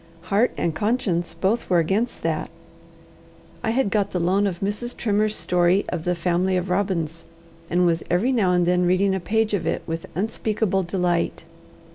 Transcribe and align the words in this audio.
Heart 0.33 0.51
and 0.57 0.73
conscience 0.73 1.35
both 1.35 1.69
were 1.69 1.77
against 1.77 2.23
that. 2.23 2.49
I 3.63 3.69
had 3.69 3.91
got 3.91 4.09
the 4.09 4.19
loan 4.19 4.47
of 4.47 4.59
Mrs. 4.61 4.97
Trimmer's 4.97 5.35
story 5.35 5.85
of 5.89 6.05
the 6.05 6.15
family 6.15 6.57
of 6.57 6.71
Robins, 6.71 7.23
and 7.69 7.85
was 7.85 8.01
every 8.09 8.31
now 8.31 8.51
and 8.51 8.65
then 8.65 8.87
reading 8.87 9.13
a 9.13 9.19
page 9.19 9.53
of 9.53 9.67
it 9.67 9.83
with 9.85 10.07
unspeakable 10.15 10.81
delight. 10.81 11.43